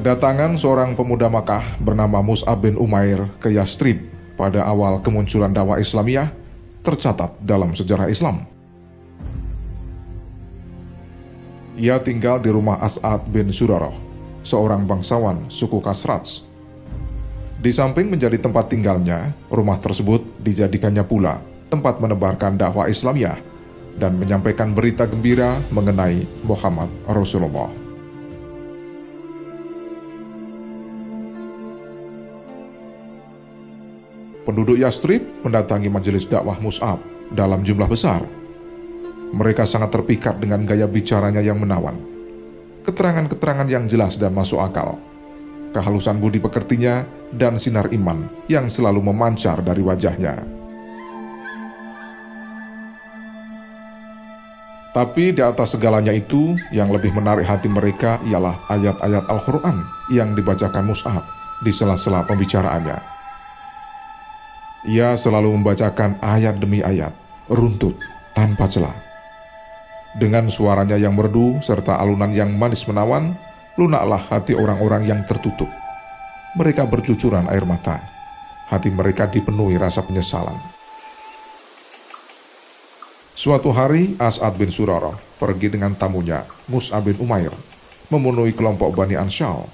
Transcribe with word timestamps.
Kedatangan 0.00 0.56
seorang 0.56 0.96
pemuda 0.96 1.28
Makkah 1.28 1.76
bernama 1.76 2.24
Mus'ab 2.24 2.64
bin 2.64 2.80
Umair 2.80 3.28
ke 3.36 3.52
Yastrib 3.52 4.00
pada 4.32 4.64
awal 4.64 4.96
kemunculan 5.04 5.52
dakwah 5.52 5.76
Islamiyah 5.76 6.32
tercatat 6.80 7.36
dalam 7.44 7.76
sejarah 7.76 8.08
Islam. 8.08 8.48
Ia 11.76 12.00
tinggal 12.00 12.40
di 12.40 12.48
rumah 12.48 12.80
As'ad 12.80 13.28
bin 13.28 13.52
Surarah, 13.52 13.92
seorang 14.40 14.88
bangsawan 14.88 15.52
suku 15.52 15.84
Kasraj. 15.84 16.48
Di 17.60 17.68
samping 17.68 18.08
menjadi 18.08 18.40
tempat 18.40 18.72
tinggalnya, 18.72 19.36
rumah 19.52 19.76
tersebut 19.84 20.24
dijadikannya 20.40 21.04
pula 21.04 21.44
tempat 21.68 22.00
menebarkan 22.00 22.56
dakwah 22.56 22.88
Islamiyah 22.88 23.36
dan 24.00 24.16
menyampaikan 24.16 24.72
berita 24.72 25.04
gembira 25.04 25.60
mengenai 25.68 26.24
Muhammad 26.48 26.88
Rasulullah. 27.04 27.79
Penduduk 34.50 34.82
Yastrib 34.82 35.46
mendatangi 35.46 35.86
majelis 35.86 36.26
dakwah 36.26 36.58
Mus'ab 36.58 36.98
dalam 37.30 37.62
jumlah 37.62 37.86
besar. 37.86 38.26
Mereka 39.30 39.62
sangat 39.62 39.94
terpikat 39.94 40.42
dengan 40.42 40.66
gaya 40.66 40.90
bicaranya 40.90 41.38
yang 41.38 41.62
menawan. 41.62 41.94
Keterangan-keterangan 42.82 43.70
yang 43.70 43.86
jelas 43.86 44.18
dan 44.18 44.34
masuk 44.34 44.58
akal. 44.58 44.98
Kehalusan 45.70 46.18
budi 46.18 46.42
pekertinya 46.42 47.06
dan 47.30 47.62
sinar 47.62 47.94
iman 47.94 48.26
yang 48.50 48.66
selalu 48.66 48.98
memancar 48.98 49.62
dari 49.62 49.86
wajahnya. 49.86 50.42
Tapi 54.90 55.30
di 55.30 55.46
atas 55.46 55.78
segalanya 55.78 56.10
itu, 56.10 56.58
yang 56.74 56.90
lebih 56.90 57.14
menarik 57.14 57.46
hati 57.46 57.70
mereka 57.70 58.18
ialah 58.26 58.66
ayat-ayat 58.66 59.30
Al-Quran 59.30 59.86
yang 60.10 60.34
dibacakan 60.34 60.90
Mus'ab 60.90 61.22
di 61.62 61.70
sela-sela 61.70 62.26
pembicaraannya. 62.26 63.19
Ia 64.88 65.12
selalu 65.12 65.60
membacakan 65.60 66.24
ayat 66.24 66.56
demi 66.56 66.80
ayat, 66.80 67.12
runtut, 67.52 68.00
tanpa 68.32 68.64
celah. 68.64 68.96
Dengan 70.16 70.48
suaranya 70.48 70.96
yang 70.96 71.12
merdu 71.12 71.60
serta 71.60 72.00
alunan 72.00 72.32
yang 72.32 72.56
manis 72.56 72.88
menawan, 72.88 73.36
lunaklah 73.76 74.24
hati 74.32 74.56
orang-orang 74.56 75.04
yang 75.04 75.20
tertutup. 75.28 75.68
Mereka 76.56 76.88
bercucuran 76.88 77.46
air 77.52 77.62
mata. 77.68 78.00
Hati 78.72 78.88
mereka 78.88 79.28
dipenuhi 79.28 79.76
rasa 79.76 80.00
penyesalan. 80.00 80.56
Suatu 83.40 83.72
hari 83.72 84.16
As'ad 84.20 84.56
bin 84.60 84.68
Surarah 84.68 85.16
pergi 85.40 85.72
dengan 85.72 85.96
tamunya 85.96 86.44
Mus'ab 86.68 87.08
bin 87.08 87.16
Umair 87.24 87.48
memenuhi 88.12 88.52
kelompok 88.52 88.92
Bani 88.92 89.16
Ansyal 89.16 89.64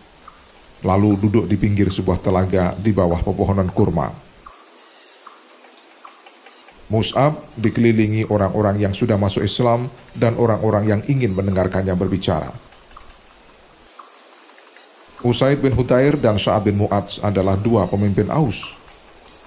lalu 0.87 1.19
duduk 1.19 1.51
di 1.51 1.59
pinggir 1.59 1.91
sebuah 1.91 2.23
telaga 2.23 2.79
di 2.79 2.95
bawah 2.95 3.19
pepohonan 3.27 3.67
kurma. 3.75 4.07
Mus'ab 6.87 7.35
dikelilingi 7.59 8.31
orang-orang 8.31 8.79
yang 8.79 8.95
sudah 8.95 9.19
masuk 9.19 9.43
Islam 9.43 9.91
dan 10.15 10.39
orang-orang 10.39 10.87
yang 10.87 11.01
ingin 11.11 11.35
mendengarkannya 11.35 11.99
berbicara. 11.99 12.47
Usaid 15.27 15.59
bin 15.59 15.75
Hutair 15.75 16.15
dan 16.15 16.39
Sa'ad 16.39 16.71
bin 16.71 16.79
Mu'adz 16.79 17.19
adalah 17.27 17.59
dua 17.59 17.91
pemimpin 17.91 18.31
Aus. 18.31 18.63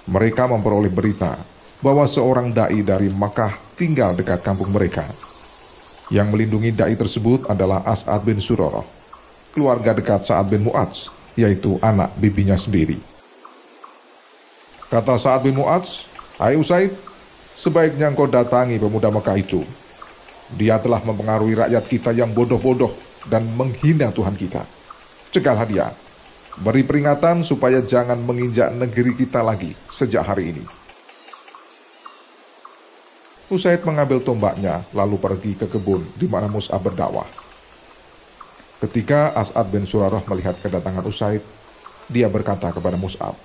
Mereka 0.04 0.52
memperoleh 0.52 0.92
berita 0.92 1.32
bahwa 1.80 2.04
seorang 2.04 2.52
dai 2.52 2.84
dari 2.84 3.08
Makkah 3.08 3.56
tinggal 3.80 4.12
dekat 4.12 4.44
kampung 4.44 4.68
mereka. 4.68 5.08
Yang 6.12 6.28
melindungi 6.28 6.76
dai 6.76 6.92
tersebut 6.92 7.48
adalah 7.48 7.80
As'ad 7.88 8.20
bin 8.28 8.36
Suroroh, 8.36 8.84
keluarga 9.56 9.96
dekat 9.96 10.28
Sa'ad 10.28 10.52
bin 10.52 10.68
Mu'adz, 10.68 11.08
yaitu 11.40 11.80
anak 11.80 12.12
bibinya 12.20 12.60
sendiri. 12.60 13.00
Kata 14.92 15.16
Sa'ad 15.16 15.48
bin 15.48 15.56
Mu'adz, 15.56 16.04
Hai 16.36 16.56
Usaid, 16.56 16.92
sebaiknya 17.60 18.08
engkau 18.08 18.24
datangi 18.24 18.80
pemuda 18.80 19.12
Mekah 19.12 19.36
itu. 19.36 19.60
Dia 20.56 20.80
telah 20.80 21.04
mempengaruhi 21.04 21.54
rakyat 21.60 21.84
kita 21.84 22.10
yang 22.16 22.32
bodoh-bodoh 22.32 22.90
dan 23.28 23.44
menghina 23.54 24.08
Tuhan 24.08 24.32
kita. 24.32 24.64
Cegahlah 25.30 25.68
dia, 25.68 25.86
beri 26.64 26.82
peringatan 26.82 27.44
supaya 27.44 27.84
jangan 27.84 28.18
menginjak 28.24 28.72
negeri 28.74 29.12
kita 29.14 29.44
lagi 29.44 29.70
sejak 29.92 30.24
hari 30.24 30.56
ini. 30.56 30.64
Usaid 33.52 33.82
mengambil 33.84 34.22
tombaknya, 34.24 34.80
lalu 34.94 35.18
pergi 35.20 35.52
ke 35.58 35.66
kebun 35.68 36.02
di 36.16 36.26
mana 36.30 36.46
Mus'ab 36.46 36.80
berdakwah. 36.80 37.26
Ketika 38.80 39.36
As'ad 39.36 39.68
bin 39.68 39.84
Surarah 39.84 40.22
melihat 40.30 40.56
kedatangan 40.56 41.04
Usaid, 41.04 41.42
dia 42.08 42.30
berkata 42.32 42.72
kepada 42.72 42.96
Mus'ab, 42.96 43.36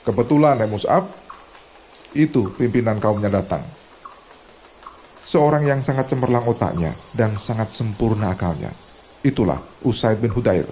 Kebetulan 0.00 0.56
ya 0.56 0.66
Mus'ab, 0.70 1.04
itu 2.16 2.50
pimpinan 2.58 2.98
kaumnya 2.98 3.30
datang. 3.30 3.62
Seorang 5.20 5.62
yang 5.62 5.80
sangat 5.84 6.10
cemerlang 6.10 6.42
otaknya 6.50 6.90
dan 7.14 7.38
sangat 7.38 7.70
sempurna 7.70 8.34
akalnya. 8.34 8.74
Itulah 9.22 9.60
Usaid 9.86 10.18
bin 10.18 10.32
Hudair. 10.34 10.66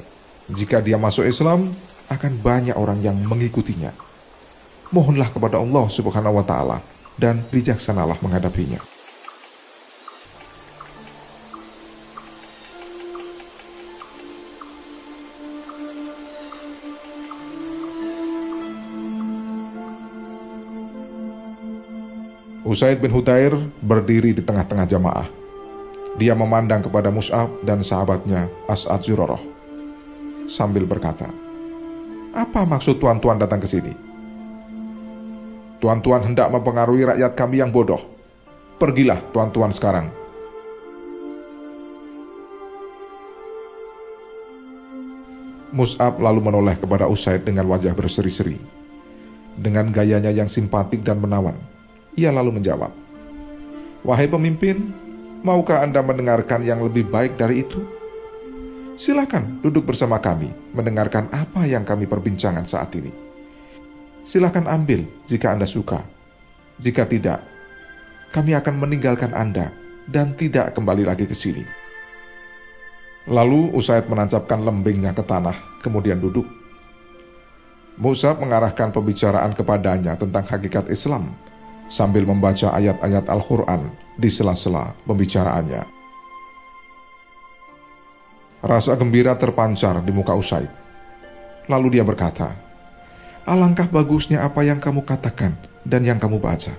Jika 0.50 0.82
dia 0.82 0.98
masuk 0.98 1.28
Islam, 1.28 1.68
akan 2.08 2.32
banyak 2.40 2.74
orang 2.74 2.98
yang 3.04 3.14
mengikutinya. 3.28 3.92
Mohonlah 4.90 5.28
kepada 5.28 5.60
Allah 5.60 5.86
subhanahu 5.92 6.40
wa 6.40 6.44
ta'ala 6.44 6.80
dan 7.20 7.38
bijaksanalah 7.52 8.16
menghadapinya. 8.24 8.97
Usaid 22.68 23.00
bin 23.00 23.08
Hutair 23.16 23.56
berdiri 23.80 24.36
di 24.36 24.44
tengah-tengah 24.44 24.84
jamaah. 24.84 25.24
Dia 26.20 26.36
memandang 26.36 26.84
kepada 26.84 27.08
Mus'ab 27.08 27.48
dan 27.64 27.80
sahabatnya 27.80 28.44
As'ad 28.68 29.08
Zuroroh 29.08 29.40
sambil 30.52 30.84
berkata, 30.84 31.32
Apa 32.36 32.68
maksud 32.68 33.00
tuan-tuan 33.00 33.40
datang 33.40 33.64
ke 33.64 33.68
sini? 33.72 33.96
Tuan-tuan 35.80 36.28
hendak 36.28 36.52
mempengaruhi 36.52 37.08
rakyat 37.08 37.32
kami 37.32 37.64
yang 37.64 37.72
bodoh. 37.72 38.04
Pergilah 38.76 39.24
tuan-tuan 39.32 39.72
sekarang. 39.72 40.12
Mus'ab 45.72 46.20
lalu 46.20 46.44
menoleh 46.44 46.76
kepada 46.76 47.08
Usaid 47.08 47.48
dengan 47.48 47.64
wajah 47.64 47.96
berseri-seri. 47.96 48.60
Dengan 49.56 49.88
gayanya 49.88 50.28
yang 50.28 50.52
simpatik 50.52 51.00
dan 51.00 51.16
menawan, 51.16 51.56
ia 52.18 52.34
lalu 52.34 52.58
menjawab, 52.58 52.90
Wahai 54.02 54.26
pemimpin, 54.26 54.90
maukah 55.46 55.86
Anda 55.86 56.02
mendengarkan 56.02 56.66
yang 56.66 56.82
lebih 56.82 57.06
baik 57.06 57.38
dari 57.38 57.62
itu? 57.62 57.78
Silakan 58.98 59.62
duduk 59.62 59.86
bersama 59.86 60.18
kami, 60.18 60.50
mendengarkan 60.74 61.30
apa 61.30 61.62
yang 61.62 61.86
kami 61.86 62.10
perbincangan 62.10 62.66
saat 62.66 62.90
ini 62.98 63.28
silahkan 64.28 64.68
ambil 64.68 65.08
jika 65.24 65.56
Anda 65.56 65.64
suka. 65.64 66.04
Jika 66.76 67.08
tidak, 67.08 67.40
kami 68.36 68.52
akan 68.52 68.76
meninggalkan 68.76 69.32
Anda 69.32 69.72
dan 70.04 70.36
tidak 70.36 70.76
kembali 70.76 71.08
lagi 71.08 71.24
ke 71.24 71.32
sini. 71.32 71.64
Lalu 73.24 73.72
Usaid 73.72 74.04
menancapkan 74.06 74.60
lembingnya 74.60 75.16
ke 75.16 75.24
tanah, 75.24 75.56
kemudian 75.80 76.20
duduk. 76.20 76.44
Musa 77.98 78.30
mengarahkan 78.36 78.94
pembicaraan 78.94 79.58
kepadanya 79.58 80.14
tentang 80.14 80.46
hakikat 80.46 80.86
Islam 80.86 81.34
sambil 81.88 82.28
membaca 82.28 82.72
ayat-ayat 82.72 83.24
Al-Quran 83.28 83.88
di 84.14 84.28
sela-sela 84.28 84.92
pembicaraannya. 85.08 85.82
Rasa 88.58 88.98
gembira 88.98 89.38
terpancar 89.38 90.02
di 90.02 90.12
muka 90.12 90.34
Usaid. 90.34 90.68
Lalu 91.68 91.98
dia 91.98 92.04
berkata, 92.04 92.52
Alangkah 93.48 93.88
bagusnya 93.88 94.44
apa 94.44 94.60
yang 94.60 94.76
kamu 94.76 95.08
katakan 95.08 95.56
dan 95.86 96.04
yang 96.04 96.20
kamu 96.20 96.36
baca. 96.36 96.76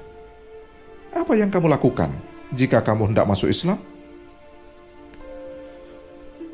Apa 1.10 1.34
yang 1.34 1.50
kamu 1.50 1.66
lakukan 1.66 2.14
jika 2.54 2.86
kamu 2.86 3.10
hendak 3.10 3.26
masuk 3.26 3.50
Islam? 3.50 3.82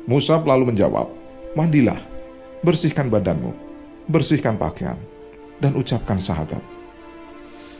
Musa 0.06 0.38
lalu 0.40 0.72
menjawab, 0.72 1.10
Mandilah, 1.58 1.98
bersihkan 2.62 3.10
badanmu, 3.10 3.50
bersihkan 4.06 4.54
pakaian, 4.54 4.96
dan 5.58 5.74
ucapkan 5.74 6.16
syahadat. 6.16 6.62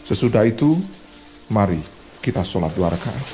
Sesudah 0.06 0.47
itu, 0.47 0.79
mari 1.50 1.82
kita 2.23 2.47
sholat 2.47 2.70
dua 2.79 2.94
rakaat. 2.94 3.26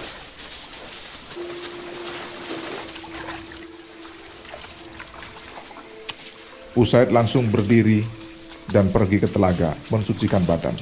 Usaid 6.72 7.12
langsung 7.12 7.52
berdiri 7.52 8.00
dan 8.72 8.88
pergi 8.88 9.20
ke 9.20 9.28
telaga 9.28 9.76
mensucikan 9.92 10.40
badan. 10.48 10.72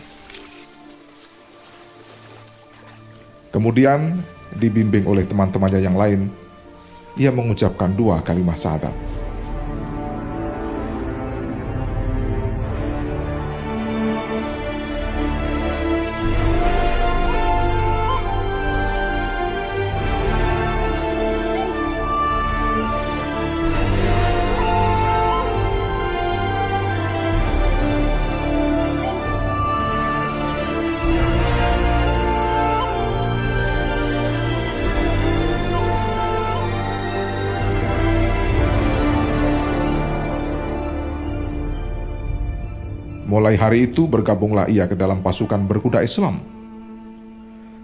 Kemudian, 3.51 4.15
dibimbing 4.55 5.11
oleh 5.11 5.27
teman-temannya 5.27 5.83
yang 5.83 5.99
lain, 5.99 6.31
ia 7.19 7.35
mengucapkan 7.35 7.91
dua 7.91 8.23
kalimat 8.23 8.55
syahadat. 8.55 9.20
Mulai 43.51 43.67
hari 43.67 43.91
itu 43.91 44.07
bergabunglah 44.07 44.71
ia 44.71 44.87
ke 44.87 44.95
dalam 44.95 45.27
pasukan 45.27 45.59
berkuda 45.67 46.07
Islam. 46.07 46.39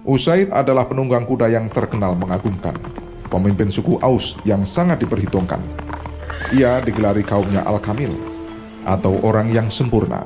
Usaid 0.07 0.55
adalah 0.55 0.87
penunggang 0.87 1.27
kuda 1.27 1.51
yang 1.51 1.67
terkenal 1.67 2.15
mengagumkan, 2.15 2.79
pemimpin 3.27 3.75
suku 3.75 3.99
Aus 3.99 4.39
yang 4.47 4.63
sangat 4.63 5.03
diperhitungkan. 5.03 5.59
Ia 6.55 6.79
digelari 6.87 7.27
kaumnya 7.27 7.67
Al-Kamil, 7.67 8.15
atau 8.87 9.19
orang 9.27 9.51
yang 9.51 9.67
sempurna, 9.67 10.23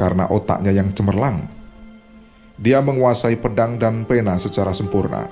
karena 0.00 0.32
otaknya 0.32 0.72
yang 0.72 0.88
cemerlang. 0.96 1.44
Dia 2.56 2.80
menguasai 2.80 3.36
pedang 3.36 3.76
dan 3.76 4.08
pena 4.08 4.40
secara 4.40 4.72
sempurna. 4.72 5.28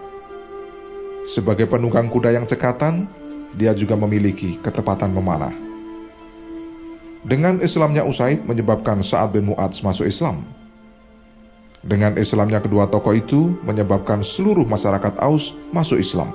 Sebagai 1.25 1.65
penunggang 1.73 2.13
kuda 2.13 2.37
yang 2.37 2.45
cekatan, 2.45 3.09
dia 3.57 3.73
juga 3.73 3.97
memiliki 3.97 4.61
ketepatan 4.61 5.09
memanah. 5.09 5.72
Dengan 7.23 7.63
Islamnya 7.63 8.03
Usaid 8.03 8.43
menyebabkan 8.43 8.99
Sa'ad 8.99 9.39
bin 9.39 9.47
Mu'adz 9.47 9.79
masuk 9.87 10.11
Islam. 10.11 10.43
Dengan 11.79 12.19
Islamnya 12.19 12.59
kedua 12.59 12.91
tokoh 12.91 13.15
itu 13.15 13.55
menyebabkan 13.63 14.27
seluruh 14.27 14.67
masyarakat 14.67 15.23
Aus 15.23 15.55
masuk 15.71 16.03
Islam. 16.03 16.35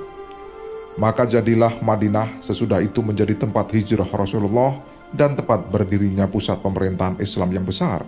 Maka 0.95 1.27
jadilah 1.27 1.75
Madinah 1.83 2.39
sesudah 2.39 2.79
itu 2.79 3.03
menjadi 3.03 3.35
tempat 3.35 3.67
hijrah 3.75 4.07
Rasulullah 4.07 4.79
dan 5.11 5.35
tempat 5.35 5.67
berdirinya 5.67 6.23
pusat 6.23 6.63
pemerintahan 6.63 7.19
Islam 7.19 7.51
yang 7.51 7.67
besar. 7.67 8.07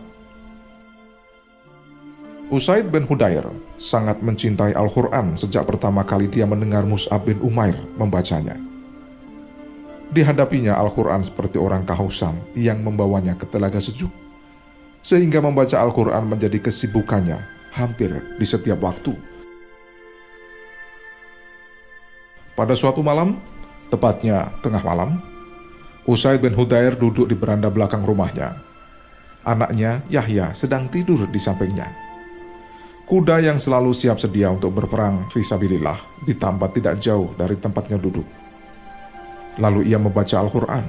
Usaid 2.48 2.88
bin 2.88 3.04
Hudair 3.06 3.44
sangat 3.75 4.24
mencintai 4.24 4.72
Al-Quran 4.72 5.36
sejak 5.36 5.68
pertama 5.68 6.08
kali 6.08 6.32
dia 6.32 6.48
mendengar 6.48 6.88
Mus'ab 6.88 7.28
bin 7.28 7.44
Umair 7.44 7.75
membacanya. 8.00 8.69
Dihadapinya 10.10 10.74
Al-Quran 10.74 11.22
seperti 11.22 11.62
orang 11.62 11.86
kehausan 11.86 12.34
yang 12.58 12.82
membawanya 12.82 13.38
ke 13.38 13.46
telaga 13.46 13.78
sejuk, 13.78 14.10
sehingga 15.06 15.38
membaca 15.38 15.78
Al-Quran 15.78 16.26
menjadi 16.26 16.58
kesibukannya 16.58 17.38
hampir 17.78 18.10
di 18.42 18.46
setiap 18.46 18.82
waktu. 18.82 19.14
Pada 22.58 22.74
suatu 22.74 23.06
malam, 23.06 23.38
tepatnya 23.94 24.50
tengah 24.66 24.82
malam, 24.82 25.22
Usaid 26.10 26.42
bin 26.42 26.58
Hudair 26.58 26.98
duduk 26.98 27.30
di 27.30 27.38
beranda 27.38 27.70
belakang 27.70 28.02
rumahnya. 28.02 28.58
Anaknya, 29.46 30.02
Yahya, 30.10 30.58
sedang 30.58 30.90
tidur 30.90 31.30
di 31.30 31.38
sampingnya. 31.38 31.88
Kuda 33.06 33.42
yang 33.42 33.62
selalu 33.62 33.94
siap 33.94 34.18
sedia 34.22 34.54
untuk 34.54 34.74
berperang 34.74 35.30
visabilillah 35.34 35.98
ditambah 36.26 36.70
tidak 36.78 36.98
jauh 37.02 37.30
dari 37.38 37.58
tempatnya 37.58 37.98
duduk. 37.98 38.26
Lalu 39.60 39.92
ia 39.92 40.00
membaca 40.00 40.40
Al-Quran. 40.40 40.86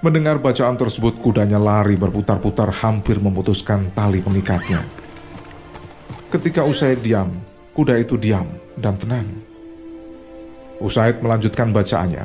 Mendengar 0.00 0.40
bacaan 0.40 0.80
tersebut, 0.80 1.20
kudanya 1.20 1.60
lari 1.60 1.94
berputar-putar 1.94 2.72
hampir 2.72 3.20
memutuskan 3.20 3.92
tali 3.92 4.24
pengikatnya. 4.24 4.80
Ketika 6.32 6.64
Usaid 6.64 7.04
diam, 7.04 7.28
kuda 7.76 8.00
itu 8.00 8.16
diam 8.16 8.48
dan 8.80 8.96
tenang. 8.96 9.28
Usaid 10.80 11.20
melanjutkan 11.20 11.68
bacaannya. 11.70 12.24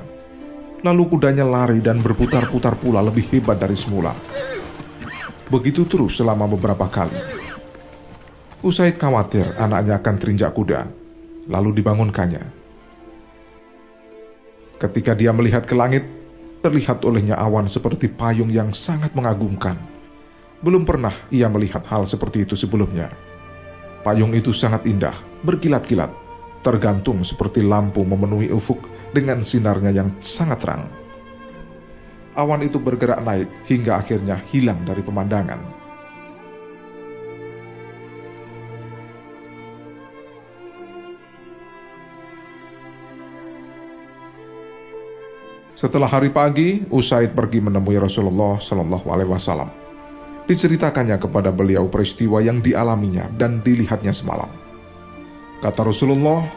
Lalu 0.88 1.04
kudanya 1.12 1.44
lari 1.44 1.83
dan 1.83 2.00
berputar-putar 2.00 2.80
pula 2.80 3.04
lebih 3.04 3.27
hebat 3.27 3.60
dari 3.60 3.75
semula. 3.75 4.16
Begitu 5.51 5.83
terus 5.83 6.16
selama 6.16 6.48
beberapa 6.48 6.88
kali. 6.88 7.19
Usaid 8.63 8.95
khawatir 8.95 9.51
anaknya 9.60 10.00
akan 10.00 10.16
terinjak 10.16 10.56
kuda, 10.56 10.88
lalu 11.51 11.83
dibangunkannya. 11.83 12.64
Ketika 14.75 15.16
dia 15.16 15.31
melihat 15.31 15.63
ke 15.63 15.72
langit, 15.72 16.04
terlihat 16.60 17.06
olehnya 17.07 17.39
awan 17.39 17.69
seperti 17.72 18.12
payung 18.12 18.51
yang 18.51 18.75
sangat 18.75 19.16
mengagumkan. 19.16 19.80
Belum 20.60 20.83
pernah 20.83 21.16
ia 21.31 21.48
melihat 21.48 21.86
hal 21.88 22.04
seperti 22.04 22.44
itu 22.44 22.60
sebelumnya. 22.60 23.07
Payung 24.04 24.36
itu 24.36 24.51
sangat 24.51 24.83
indah, 24.83 25.16
berkilat-kilat, 25.48 26.12
tergantung 26.60 27.24
seperti 27.24 27.63
lampu 27.63 28.04
memenuhi 28.04 28.51
ufuk 28.51 28.83
dengan 29.16 29.45
sinarnya 29.45 29.95
yang 29.95 30.10
sangat 30.19 30.60
terang. 30.60 30.83
Awan 32.36 32.68
itu 32.68 32.75
bergerak 32.75 33.24
naik 33.24 33.48
hingga 33.72 34.04
akhirnya 34.04 34.44
hilang 34.51 34.83
dari 34.83 35.00
pemandangan. 35.00 35.84
Setelah 45.75 46.07
hari 46.07 46.31
pagi, 46.31 46.88
Usaid 46.88 47.36
pergi 47.36 47.60
menemui 47.60 48.00
Rasulullah 48.00 48.56
Shallallahu 48.63 49.12
Alaihi 49.12 49.27
Wasallam. 49.27 49.68
Diceritakannya 50.48 51.19
kepada 51.19 51.51
beliau 51.51 51.92
peristiwa 51.92 52.39
yang 52.39 52.63
dialaminya 52.63 53.27
dan 53.36 53.60
dilihatnya 53.60 54.16
semalam. 54.16 54.48
Kata 55.60 55.83
Rasulullah, 55.83 56.48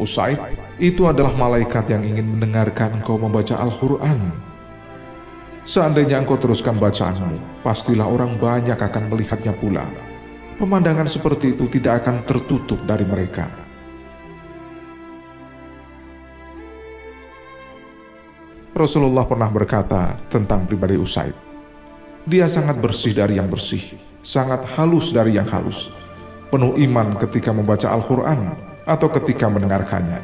Usaid 0.00 0.40
itu 0.80 1.04
adalah 1.04 1.36
malaikat 1.36 1.84
yang 1.92 2.00
ingin 2.00 2.32
mendengarkan 2.32 2.96
engkau 2.96 3.20
membaca 3.20 3.60
Al-Quran. 3.60 4.32
Seandainya 5.68 6.24
engkau 6.24 6.40
teruskan 6.40 6.80
bacaanmu, 6.80 7.60
pastilah 7.60 8.08
orang 8.08 8.40
banyak 8.40 8.80
akan 8.80 9.12
melihatnya 9.12 9.52
pula. 9.52 9.84
Pemandangan 10.56 11.04
seperti 11.04 11.52
itu 11.52 11.68
tidak 11.68 12.08
akan 12.08 12.24
tertutup 12.24 12.80
dari 12.88 13.04
mereka. 13.04 13.65
Rasulullah 18.76 19.24
pernah 19.24 19.48
berkata 19.48 20.20
tentang 20.28 20.68
pribadi 20.68 21.00
Usaid. 21.00 21.32
Dia 22.28 22.44
sangat 22.44 22.76
bersih 22.76 23.16
dari 23.16 23.40
yang 23.40 23.48
bersih, 23.48 23.80
sangat 24.20 24.68
halus 24.76 25.16
dari 25.16 25.32
yang 25.32 25.48
halus, 25.48 25.88
penuh 26.52 26.76
iman 26.84 27.16
ketika 27.16 27.56
membaca 27.56 27.88
Al-Quran 27.88 28.52
atau 28.84 29.08
ketika 29.16 29.48
mendengarkannya. 29.48 30.20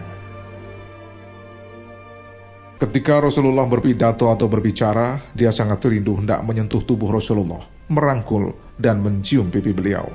Ketika 2.76 3.24
Rasulullah 3.24 3.64
berpidato 3.64 4.28
atau 4.28 4.44
berbicara, 4.52 5.32
dia 5.32 5.48
sangat 5.48 5.80
rindu 5.88 6.20
hendak 6.20 6.44
menyentuh 6.44 6.84
tubuh 6.84 7.08
Rasulullah, 7.08 7.64
merangkul 7.88 8.52
dan 8.76 9.00
mencium 9.00 9.48
pipi 9.48 9.72
beliau. 9.72 10.12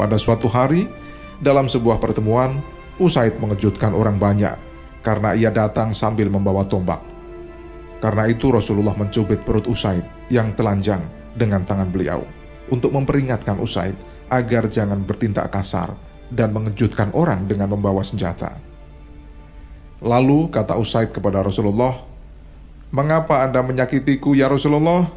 Pada 0.00 0.16
suatu 0.16 0.48
hari, 0.48 0.88
dalam 1.36 1.68
sebuah 1.68 2.00
pertemuan, 2.00 2.64
Usaid 2.96 3.36
mengejutkan 3.36 3.92
orang 3.92 4.16
banyak 4.16 4.67
karena 5.08 5.32
ia 5.32 5.48
datang 5.48 5.96
sambil 5.96 6.28
membawa 6.28 6.68
tombak. 6.68 7.00
Karena 8.04 8.28
itu 8.28 8.52
Rasulullah 8.52 8.92
mencubit 8.92 9.40
perut 9.40 9.64
Usaid 9.64 10.04
yang 10.28 10.52
telanjang 10.52 11.00
dengan 11.32 11.64
tangan 11.64 11.88
beliau 11.88 12.20
untuk 12.68 12.92
memperingatkan 12.92 13.56
Usaid 13.56 13.96
agar 14.28 14.68
jangan 14.68 15.00
bertindak 15.00 15.48
kasar 15.48 15.96
dan 16.28 16.52
mengejutkan 16.52 17.08
orang 17.16 17.48
dengan 17.48 17.72
membawa 17.72 18.04
senjata. 18.04 18.52
Lalu 20.04 20.52
kata 20.52 20.76
Usaid 20.76 21.16
kepada 21.16 21.40
Rasulullah, 21.40 22.04
Mengapa 22.88 23.44
Anda 23.44 23.60
menyakitiku 23.60 24.32
ya 24.32 24.48
Rasulullah? 24.48 25.08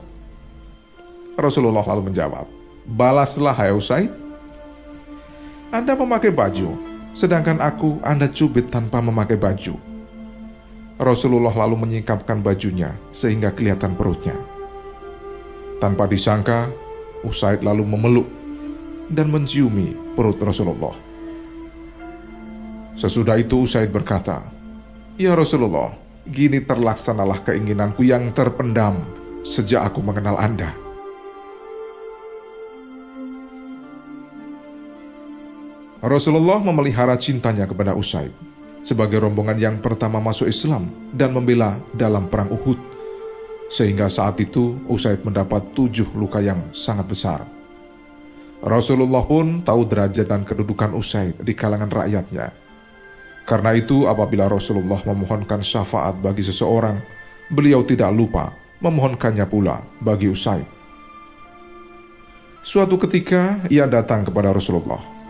Rasulullah 1.40 1.84
lalu 1.84 2.12
menjawab, 2.12 2.44
Balaslah 2.84 3.56
hai 3.56 3.72
Usaid. 3.72 4.12
Anda 5.72 5.96
memakai 5.96 6.36
baju, 6.36 6.91
sedangkan 7.14 7.60
aku 7.60 8.00
Anda 8.02 8.32
cubit 8.32 8.72
tanpa 8.72 9.04
memakai 9.04 9.36
baju. 9.36 9.76
Rasulullah 11.02 11.54
lalu 11.66 11.82
menyingkapkan 11.88 12.46
bajunya 12.46 12.94
sehingga 13.10 13.50
kelihatan 13.52 13.98
perutnya. 13.98 14.38
Tanpa 15.82 16.06
disangka, 16.06 16.70
Usaid 17.26 17.66
lalu 17.66 17.82
memeluk 17.86 18.30
dan 19.10 19.34
menciumi 19.34 19.98
perut 20.14 20.38
Rasulullah. 20.38 20.94
Sesudah 23.02 23.34
itu 23.42 23.66
Usaid 23.66 23.90
berkata, 23.90 24.46
Ya 25.18 25.34
Rasulullah, 25.34 25.98
gini 26.30 26.62
terlaksanalah 26.62 27.42
keinginanku 27.42 28.06
yang 28.06 28.30
terpendam 28.30 29.02
sejak 29.42 29.90
aku 29.90 30.06
mengenal 30.06 30.38
Anda. 30.38 30.91
Rasulullah 36.02 36.58
memelihara 36.58 37.14
cintanya 37.22 37.70
kepada 37.70 37.94
Usaid 37.94 38.34
sebagai 38.82 39.22
rombongan 39.22 39.62
yang 39.62 39.78
pertama 39.78 40.18
masuk 40.18 40.50
Islam 40.50 40.90
dan 41.14 41.30
membela 41.30 41.78
dalam 41.94 42.26
perang 42.26 42.50
Uhud. 42.50 42.82
Sehingga 43.70 44.10
saat 44.10 44.42
itu 44.42 44.82
Usaid 44.90 45.22
mendapat 45.22 45.62
tujuh 45.78 46.10
luka 46.18 46.42
yang 46.42 46.58
sangat 46.74 47.06
besar. 47.06 47.40
Rasulullah 48.66 49.22
pun 49.22 49.62
tahu 49.62 49.86
derajat 49.86 50.26
dan 50.26 50.42
kedudukan 50.42 50.98
Usaid 50.98 51.38
di 51.38 51.54
kalangan 51.54 51.94
rakyatnya. 51.94 52.50
Karena 53.46 53.78
itu 53.78 54.10
apabila 54.10 54.50
Rasulullah 54.50 55.06
memohonkan 55.06 55.62
syafaat 55.62 56.18
bagi 56.18 56.42
seseorang, 56.42 56.98
beliau 57.54 57.86
tidak 57.86 58.10
lupa 58.10 58.50
memohonkannya 58.82 59.46
pula 59.46 59.86
bagi 60.02 60.34
Usaid. 60.34 60.66
Suatu 62.66 62.98
ketika 62.98 63.62
ia 63.70 63.86
datang 63.86 64.26
kepada 64.26 64.50
Rasulullah. 64.50 65.21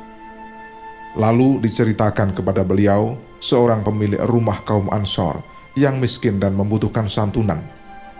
Lalu 1.19 1.59
diceritakan 1.59 2.31
kepada 2.31 2.63
beliau 2.63 3.19
seorang 3.43 3.83
pemilik 3.83 4.21
rumah 4.23 4.63
kaum 4.63 4.87
Ansor 4.93 5.43
yang 5.75 5.99
miskin 5.99 6.39
dan 6.39 6.55
membutuhkan 6.55 7.07
santunan. 7.07 7.59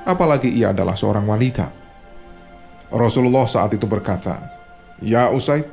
apalagi 0.01 0.49
ia 0.49 0.73
adalah 0.73 0.97
seorang 0.97 1.29
wanita. 1.29 1.69
Rasulullah 2.89 3.45
saat 3.45 3.69
itu 3.77 3.85
berkata, 3.85 4.41
Ya 4.97 5.29
Usaid, 5.29 5.69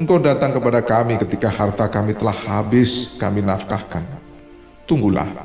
engkau 0.00 0.16
datang 0.16 0.56
kepada 0.56 0.80
kami 0.80 1.20
ketika 1.20 1.52
harta 1.52 1.84
kami 1.84 2.16
telah 2.16 2.32
habis 2.32 3.12
kami 3.20 3.44
nafkahkan. 3.44 4.08
Tunggulah, 4.88 5.44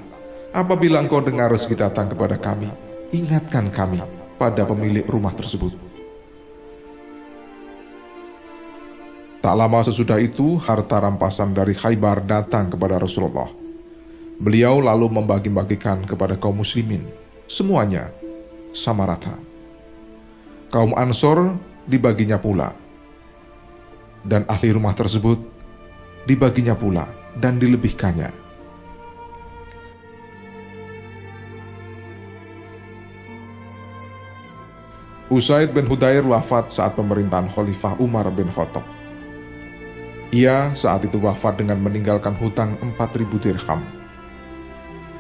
apabila 0.56 1.04
engkau 1.04 1.20
dengar 1.20 1.52
rezeki 1.52 1.76
datang 1.84 2.16
kepada 2.16 2.40
kami, 2.40 2.72
ingatkan 3.12 3.68
kami 3.68 4.00
pada 4.40 4.64
pemilik 4.64 5.04
rumah 5.04 5.36
tersebut. 5.36 5.76
Tak 9.44 9.60
lama 9.60 9.84
sesudah 9.84 10.24
itu, 10.24 10.56
harta 10.56 11.04
rampasan 11.04 11.52
dari 11.52 11.76
Khaybar 11.76 12.24
datang 12.24 12.72
kepada 12.72 12.96
Rasulullah. 12.96 13.52
Beliau 14.40 14.80
lalu 14.80 15.20
membagi-bagikan 15.20 16.08
kepada 16.08 16.40
kaum 16.40 16.64
muslimin. 16.64 17.04
Semuanya 17.44 18.08
sama 18.72 19.04
rata. 19.04 19.36
Kaum 20.72 20.96
Ansor 20.96 21.60
dibaginya 21.84 22.40
pula. 22.40 22.72
Dan 24.24 24.48
ahli 24.48 24.72
rumah 24.72 24.96
tersebut 24.96 25.36
dibaginya 26.24 26.80
pula 26.80 27.04
dan 27.36 27.60
dilebihkannya. 27.60 28.32
Usaid 35.28 35.76
bin 35.76 35.84
Hudair 35.92 36.24
wafat 36.24 36.72
saat 36.72 36.96
pemerintahan 36.96 37.52
Khalifah 37.52 38.00
Umar 38.00 38.32
bin 38.32 38.48
Khattab. 38.48 38.93
Ia 40.34 40.74
saat 40.74 41.06
itu 41.06 41.22
wafat 41.22 41.62
dengan 41.62 41.78
meninggalkan 41.78 42.34
hutang 42.42 42.74
4.000 42.82 43.38
dirham. 43.38 43.78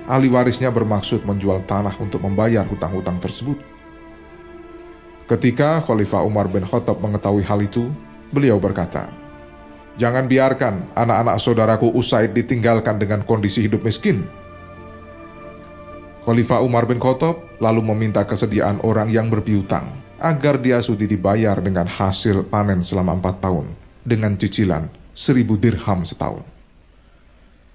Ahli 0.10 0.25
warisnya 0.25 0.74
bermaksud 0.74 1.22
menjual 1.22 1.62
tanah 1.70 1.93
untuk 2.01 2.17
membayar 2.25 2.65
hutang-hutang 2.65 3.22
tersebut. 3.22 3.62
Ketika 5.29 5.86
Khalifah 5.86 6.25
Umar 6.25 6.50
bin 6.50 6.65
Khattab 6.65 6.98
mengetahui 6.98 7.46
hal 7.46 7.62
itu, 7.62 7.93
beliau 8.34 8.58
berkata, 8.58 9.13
Jangan 10.01 10.25
biarkan 10.25 10.98
anak-anak 10.98 11.38
saudaraku 11.38 11.93
Usaid 11.93 12.34
ditinggalkan 12.34 12.98
dengan 12.98 13.22
kondisi 13.22 13.62
hidup 13.62 13.86
miskin. 13.86 14.25
Khalifah 16.25 16.65
Umar 16.65 16.89
bin 16.89 16.98
Khattab 16.98 17.62
lalu 17.62 17.86
meminta 17.86 18.25
kesediaan 18.25 18.82
orang 18.82 19.13
yang 19.13 19.29
berpiutang 19.29 19.93
agar 20.17 20.58
dia 20.58 20.82
sudi 20.82 21.05
dibayar 21.05 21.62
dengan 21.62 21.86
hasil 21.86 22.50
panen 22.50 22.82
selama 22.82 23.13
empat 23.22 23.46
tahun 23.46 23.70
dengan 24.01 24.34
cicilan 24.41 25.02
seribu 25.13 25.55
dirham 25.58 26.01
setahun. 26.03 26.43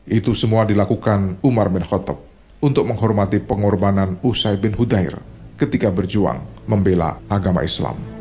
Itu 0.09 0.35
semua 0.35 0.67
dilakukan 0.67 1.39
Umar 1.41 1.71
bin 1.71 1.87
Khattab 1.87 2.19
untuk 2.59 2.85
menghormati 2.85 3.39
pengorbanan 3.39 4.19
Usai 4.27 4.59
bin 4.59 4.75
Hudair 4.75 5.19
ketika 5.59 5.91
berjuang 5.91 6.43
membela 6.67 7.19
agama 7.31 7.63
Islam. 7.63 8.18